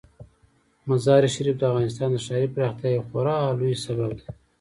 [0.89, 4.27] مزارشریف د افغانستان د ښاري پراختیا یو خورا لوی سبب دی.